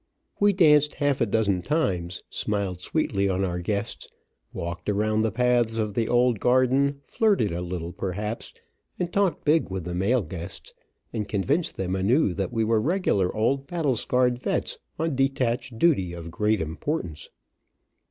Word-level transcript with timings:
We 0.39 0.51
danced 0.51 0.95
half 0.95 1.21
a 1.21 1.27
dozen 1.27 1.61
times, 1.61 2.23
smiled 2.27 2.81
sweetly 2.81 3.29
on 3.29 3.43
our 3.45 3.59
guests, 3.59 4.07
walked 4.51 4.89
around 4.89 5.21
the 5.21 5.31
paths 5.31 5.77
of 5.77 5.93
the 5.93 6.07
old 6.07 6.39
garden, 6.39 7.01
flirted 7.03 7.51
a 7.51 7.61
little 7.61 7.93
perhaps, 7.93 8.51
and 8.97 9.13
talked 9.13 9.45
big 9.45 9.69
with 9.69 9.85
the 9.85 9.93
male 9.93 10.23
guests, 10.23 10.73
and 11.13 11.27
convinced 11.27 11.75
them 11.77 11.95
anew 11.95 12.33
that 12.33 12.51
we 12.51 12.63
were 12.63 12.81
regular 12.81 13.31
old 13.35 13.67
battle 13.67 13.95
scarred 13.95 14.39
vets, 14.39 14.79
on 14.97 15.15
detached 15.15 15.77
duty 15.77 16.13
of 16.13 16.31
great 16.31 16.61
importance. 16.61 17.29